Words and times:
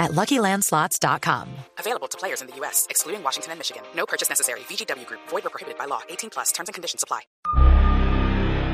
at 0.00 0.12
LuckyLandSlots.com. 0.12 1.46
Available 1.78 2.08
to 2.08 2.18
players 2.18 2.40
in 2.40 2.48
the 2.48 2.56
U.S., 2.56 2.86
excluding 2.90 3.22
Washington 3.22 3.52
and 3.52 3.60
Michigan. 3.60 3.82
No 3.94 4.06
purchase 4.06 4.28
necessary. 4.28 4.60
VGW 4.60 5.06
Group. 5.06 5.20
Void 5.28 5.46
or 5.46 5.50
prohibited 5.50 5.78
by 5.78 5.84
law. 5.84 6.00
18 6.08 6.30
plus. 6.30 6.50
Terms 6.52 6.68
and 6.68 6.74
conditions 6.74 7.04
apply. 7.04 7.20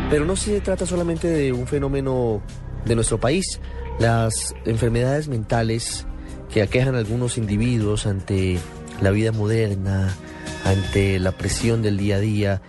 Pero 0.09 0.25
no 0.25 0.37
se 0.37 0.61
trata 0.61 0.87
solamente 0.87 1.27
de 1.27 1.53
un 1.53 1.67
fenómeno 1.67 2.41
de 2.85 2.95
nuestro 2.95 3.19
país. 3.19 3.61
Las 3.99 4.55
enfermedades 4.65 5.27
mentales 5.27 6.07
que 6.49 6.63
aquejan 6.63 6.95
a 6.95 6.99
algunos 6.99 7.39
individuos 7.39 8.07
ante 8.07 8.59
la 9.01 9.11
vida 9.11 9.33
moderna, 9.33 10.17
ante 10.65 11.19
la 11.19 11.33
presión 11.33 11.83
del 11.83 11.97
día 11.97 12.17
a 12.17 12.21
día, 12.21 12.63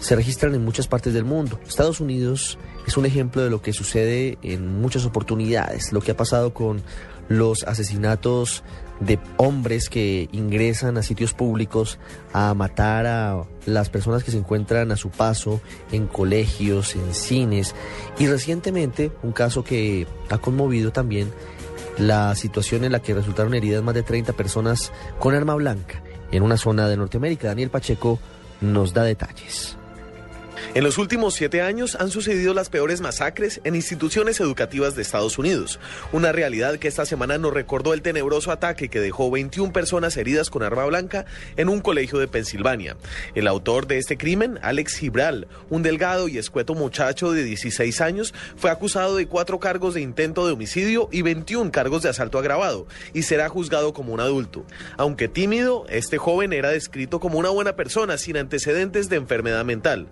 se 0.00 0.16
registran 0.16 0.54
en 0.54 0.64
muchas 0.64 0.88
partes 0.88 1.12
del 1.12 1.24
mundo. 1.24 1.60
Estados 1.66 2.00
Unidos 2.00 2.58
es 2.86 2.96
un 2.96 3.04
ejemplo 3.04 3.42
de 3.42 3.50
lo 3.50 3.60
que 3.60 3.72
sucede 3.72 4.38
en 4.42 4.80
muchas 4.80 5.04
oportunidades, 5.04 5.92
lo 5.92 6.00
que 6.00 6.12
ha 6.12 6.16
pasado 6.16 6.54
con 6.54 6.82
los 7.28 7.64
asesinatos 7.64 8.64
de 9.00 9.18
hombres 9.36 9.88
que 9.88 10.28
ingresan 10.32 10.98
a 10.98 11.02
sitios 11.02 11.32
públicos 11.32 11.98
a 12.32 12.52
matar 12.54 13.06
a 13.06 13.44
las 13.64 13.90
personas 13.90 14.24
que 14.24 14.30
se 14.30 14.38
encuentran 14.38 14.90
a 14.90 14.96
su 14.96 15.10
paso 15.10 15.60
en 15.92 16.06
colegios, 16.06 16.96
en 16.96 17.14
cines 17.14 17.74
y 18.18 18.26
recientemente 18.26 19.12
un 19.22 19.32
caso 19.32 19.62
que 19.62 20.06
ha 20.30 20.38
conmovido 20.38 20.90
también 20.90 21.32
la 21.96 22.34
situación 22.34 22.84
en 22.84 22.92
la 22.92 23.00
que 23.00 23.14
resultaron 23.14 23.54
heridas 23.54 23.82
más 23.82 23.94
de 23.94 24.02
30 24.02 24.32
personas 24.32 24.92
con 25.18 25.34
arma 25.34 25.54
blanca 25.54 26.02
en 26.30 26.42
una 26.42 26.56
zona 26.56 26.88
de 26.88 26.96
Norteamérica. 26.96 27.48
Daniel 27.48 27.70
Pacheco 27.70 28.18
nos 28.60 28.92
da 28.92 29.04
detalles. 29.04 29.77
En 30.74 30.84
los 30.84 30.98
últimos 30.98 31.34
siete 31.34 31.62
años 31.62 31.96
han 31.98 32.10
sucedido 32.10 32.52
las 32.52 32.68
peores 32.68 33.00
masacres 33.00 33.60
en 33.64 33.74
instituciones 33.74 34.38
educativas 34.38 34.94
de 34.94 35.00
Estados 35.00 35.38
Unidos, 35.38 35.80
una 36.12 36.30
realidad 36.30 36.76
que 36.76 36.88
esta 36.88 37.06
semana 37.06 37.38
nos 37.38 37.54
recordó 37.54 37.94
el 37.94 38.02
tenebroso 38.02 38.52
ataque 38.52 38.90
que 38.90 39.00
dejó 39.00 39.30
21 39.30 39.72
personas 39.72 40.16
heridas 40.18 40.50
con 40.50 40.62
arma 40.62 40.84
blanca 40.84 41.24
en 41.56 41.70
un 41.70 41.80
colegio 41.80 42.18
de 42.18 42.28
Pensilvania. 42.28 42.98
El 43.34 43.48
autor 43.48 43.86
de 43.86 43.96
este 43.96 44.18
crimen, 44.18 44.58
Alex 44.60 44.98
Gibral, 44.98 45.48
un 45.70 45.82
delgado 45.82 46.28
y 46.28 46.36
escueto 46.36 46.74
muchacho 46.74 47.32
de 47.32 47.44
16 47.44 48.02
años, 48.02 48.34
fue 48.56 48.70
acusado 48.70 49.16
de 49.16 49.26
cuatro 49.26 49.58
cargos 49.58 49.94
de 49.94 50.02
intento 50.02 50.46
de 50.46 50.52
homicidio 50.52 51.08
y 51.10 51.22
21 51.22 51.72
cargos 51.72 52.02
de 52.02 52.10
asalto 52.10 52.38
agravado 52.38 52.86
y 53.14 53.22
será 53.22 53.48
juzgado 53.48 53.94
como 53.94 54.12
un 54.12 54.20
adulto. 54.20 54.66
Aunque 54.98 55.28
tímido, 55.28 55.86
este 55.88 56.18
joven 56.18 56.52
era 56.52 56.68
descrito 56.68 57.20
como 57.20 57.38
una 57.38 57.48
buena 57.48 57.74
persona 57.74 58.18
sin 58.18 58.36
antecedentes 58.36 59.08
de 59.08 59.16
enfermedad 59.16 59.64
mental. 59.64 60.08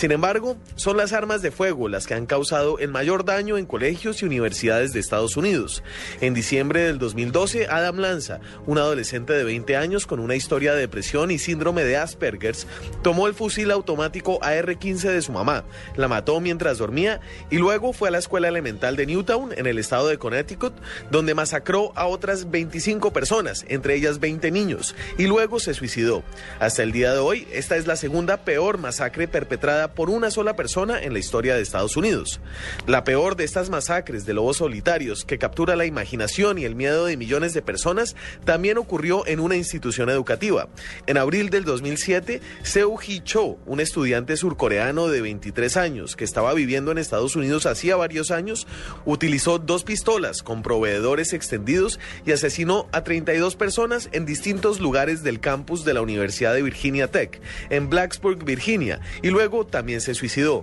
Sin 0.00 0.12
embargo, 0.12 0.56
son 0.76 0.96
las 0.96 1.12
armas 1.12 1.42
de 1.42 1.50
fuego 1.50 1.90
las 1.90 2.06
que 2.06 2.14
han 2.14 2.24
causado 2.24 2.78
el 2.78 2.90
mayor 2.90 3.26
daño 3.26 3.58
en 3.58 3.66
colegios 3.66 4.22
y 4.22 4.24
universidades 4.24 4.94
de 4.94 5.00
Estados 5.00 5.36
Unidos. 5.36 5.82
En 6.22 6.32
diciembre 6.32 6.84
del 6.84 6.98
2012, 6.98 7.66
Adam 7.66 7.98
Lanza, 7.98 8.40
un 8.64 8.78
adolescente 8.78 9.34
de 9.34 9.44
20 9.44 9.76
años 9.76 10.06
con 10.06 10.18
una 10.18 10.36
historia 10.36 10.72
de 10.72 10.80
depresión 10.80 11.30
y 11.30 11.38
síndrome 11.38 11.84
de 11.84 11.98
Asperger's, 11.98 12.66
tomó 13.02 13.26
el 13.26 13.34
fusil 13.34 13.70
automático 13.70 14.42
AR-15 14.42 15.10
de 15.10 15.20
su 15.20 15.32
mamá, 15.32 15.64
la 15.96 16.08
mató 16.08 16.40
mientras 16.40 16.78
dormía 16.78 17.20
y 17.50 17.58
luego 17.58 17.92
fue 17.92 18.08
a 18.08 18.12
la 18.12 18.20
escuela 18.20 18.48
elemental 18.48 18.96
de 18.96 19.04
Newtown, 19.04 19.52
en 19.54 19.66
el 19.66 19.76
estado 19.76 20.08
de 20.08 20.16
Connecticut, 20.16 20.72
donde 21.10 21.34
masacró 21.34 21.92
a 21.94 22.06
otras 22.06 22.50
25 22.50 23.12
personas, 23.12 23.66
entre 23.68 23.96
ellas 23.96 24.18
20 24.18 24.50
niños, 24.50 24.94
y 25.18 25.26
luego 25.26 25.60
se 25.60 25.74
suicidó. 25.74 26.22
Hasta 26.58 26.82
el 26.82 26.92
día 26.92 27.12
de 27.12 27.18
hoy, 27.18 27.46
esta 27.52 27.76
es 27.76 27.86
la 27.86 27.96
segunda 27.96 28.38
peor 28.38 28.78
masacre 28.78 29.28
perpetrada 29.28 29.89
por 29.94 30.10
una 30.10 30.30
sola 30.30 30.56
persona 30.56 31.02
en 31.02 31.12
la 31.12 31.18
historia 31.18 31.54
de 31.54 31.62
Estados 31.62 31.96
Unidos. 31.96 32.40
La 32.86 33.04
peor 33.04 33.36
de 33.36 33.44
estas 33.44 33.70
masacres 33.70 34.26
de 34.26 34.34
lobos 34.34 34.58
solitarios 34.58 35.24
que 35.24 35.38
captura 35.38 35.76
la 35.76 35.86
imaginación 35.86 36.58
y 36.58 36.64
el 36.64 36.74
miedo 36.74 37.06
de 37.06 37.16
millones 37.16 37.54
de 37.54 37.62
personas 37.62 38.16
también 38.44 38.78
ocurrió 38.78 39.26
en 39.26 39.40
una 39.40 39.56
institución 39.56 40.10
educativa. 40.10 40.68
En 41.06 41.16
abril 41.16 41.50
del 41.50 41.64
2007, 41.64 42.40
Seo 42.62 42.96
Hee 42.98 43.22
Cho, 43.24 43.58
un 43.66 43.80
estudiante 43.80 44.36
surcoreano 44.36 45.08
de 45.08 45.20
23 45.20 45.76
años 45.76 46.16
que 46.16 46.24
estaba 46.24 46.54
viviendo 46.54 46.92
en 46.92 46.98
Estados 46.98 47.36
Unidos 47.36 47.66
hacía 47.66 47.96
varios 47.96 48.30
años, 48.30 48.66
utilizó 49.04 49.58
dos 49.58 49.84
pistolas 49.84 50.42
con 50.42 50.62
proveedores 50.62 51.32
extendidos 51.32 51.98
y 52.24 52.32
asesinó 52.32 52.88
a 52.92 53.04
32 53.04 53.56
personas 53.56 54.08
en 54.12 54.26
distintos 54.26 54.80
lugares 54.80 55.22
del 55.22 55.40
campus 55.40 55.84
de 55.84 55.94
la 55.94 56.02
Universidad 56.02 56.54
de 56.54 56.62
Virginia 56.62 57.08
Tech, 57.08 57.40
en 57.70 57.88
Blacksburg, 57.88 58.44
Virginia, 58.44 59.00
y 59.22 59.30
luego 59.30 59.66
también 59.66 59.79
también 59.80 60.02
se 60.02 60.12
suicidó. 60.12 60.62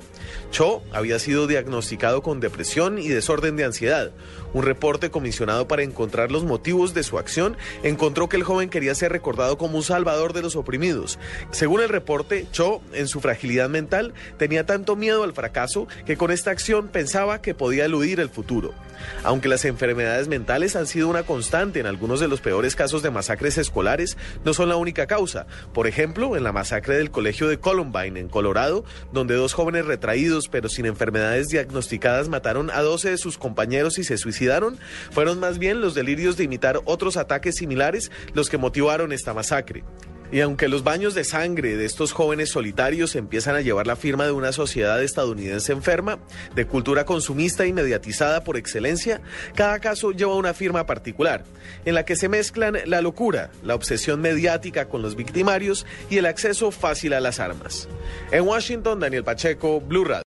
Cho 0.51 0.83
había 0.93 1.17
sido 1.17 1.47
diagnosticado 1.47 2.21
con 2.21 2.39
depresión 2.39 2.99
y 2.99 3.07
desorden 3.07 3.55
de 3.55 3.63
ansiedad. 3.63 4.11
Un 4.53 4.61
reporte 4.61 5.09
comisionado 5.09 5.67
para 5.67 5.81
encontrar 5.81 6.29
los 6.31 6.43
motivos 6.43 6.93
de 6.93 7.01
su 7.01 7.17
acción 7.17 7.57
encontró 7.81 8.29
que 8.29 8.37
el 8.37 8.43
joven 8.43 8.69
quería 8.69 8.93
ser 8.93 9.11
recordado 9.11 9.57
como 9.57 9.77
un 9.77 9.83
salvador 9.83 10.33
de 10.33 10.43
los 10.43 10.55
oprimidos. 10.55 11.17
Según 11.49 11.81
el 11.81 11.89
reporte, 11.89 12.45
Cho, 12.51 12.79
en 12.93 13.07
su 13.07 13.19
fragilidad 13.19 13.69
mental, 13.69 14.13
tenía 14.37 14.67
tanto 14.67 14.95
miedo 14.95 15.23
al 15.23 15.33
fracaso 15.33 15.87
que 16.05 16.15
con 16.15 16.29
esta 16.29 16.51
acción 16.51 16.87
pensaba 16.87 17.41
que 17.41 17.55
podía 17.55 17.85
eludir 17.85 18.19
el 18.19 18.29
futuro. 18.29 18.75
Aunque 19.23 19.47
las 19.47 19.65
enfermedades 19.65 20.27
mentales 20.27 20.75
han 20.75 20.87
sido 20.87 21.07
una 21.07 21.23
constante 21.23 21.79
en 21.79 21.85
algunos 21.85 22.19
de 22.19 22.27
los 22.27 22.41
peores 22.41 22.75
casos 22.75 23.01
de 23.01 23.11
masacres 23.11 23.57
escolares, 23.57 24.17
no 24.45 24.53
son 24.53 24.69
la 24.69 24.75
única 24.75 25.07
causa. 25.07 25.47
Por 25.73 25.87
ejemplo, 25.87 26.35
en 26.35 26.43
la 26.43 26.51
masacre 26.51 26.97
del 26.97 27.11
colegio 27.11 27.47
de 27.47 27.59
Columbine, 27.59 28.19
en 28.19 28.29
Colorado, 28.29 28.83
donde 29.11 29.35
dos 29.35 29.53
jóvenes 29.53 29.85
retraídos 29.85 30.47
pero 30.49 30.69
sin 30.69 30.85
enfermedades 30.85 31.49
diagnosticadas 31.49 32.29
mataron 32.29 32.69
a 32.71 32.81
12 32.81 33.11
de 33.11 33.17
sus 33.17 33.37
compañeros 33.37 33.97
y 33.97 34.03
se 34.03 34.17
suicidaron, 34.17 34.77
fueron 35.11 35.39
más 35.39 35.57
bien 35.59 35.81
los 35.81 35.95
delirios 35.95 36.37
de 36.37 36.45
imitar 36.45 36.81
otros 36.85 37.17
ataques 37.17 37.55
similares 37.55 38.11
los 38.33 38.49
que 38.49 38.57
motivaron 38.57 39.11
esta 39.11 39.33
masacre. 39.33 39.83
Y 40.31 40.41
aunque 40.41 40.67
los 40.67 40.83
baños 40.83 41.15
de 41.15 41.23
sangre 41.23 41.77
de 41.77 41.85
estos 41.85 42.11
jóvenes 42.11 42.49
solitarios 42.49 43.15
empiezan 43.15 43.55
a 43.55 43.61
llevar 43.61 43.87
la 43.87 43.95
firma 43.95 44.25
de 44.25 44.31
una 44.31 44.51
sociedad 44.51 45.01
estadounidense 45.01 45.71
enferma, 45.71 46.19
de 46.55 46.67
cultura 46.67 47.05
consumista 47.05 47.65
y 47.65 47.73
mediatizada 47.73 48.43
por 48.43 48.57
excelencia, 48.57 49.21
cada 49.55 49.79
caso 49.79 50.11
lleva 50.11 50.35
una 50.35 50.53
firma 50.53 50.85
particular, 50.85 51.43
en 51.85 51.95
la 51.95 52.05
que 52.05 52.15
se 52.15 52.29
mezclan 52.29 52.77
la 52.85 53.01
locura, 53.01 53.51
la 53.63 53.75
obsesión 53.75 54.21
mediática 54.21 54.89
con 54.89 55.01
los 55.01 55.15
victimarios 55.15 55.85
y 56.09 56.17
el 56.17 56.25
acceso 56.25 56.71
fácil 56.71 57.13
a 57.13 57.19
las 57.19 57.39
armas. 57.39 57.87
En 58.31 58.43
Washington, 58.43 58.99
Daniel 58.99 59.23
Pacheco, 59.23 59.79
Blue 59.79 60.03
Radio. 60.03 60.23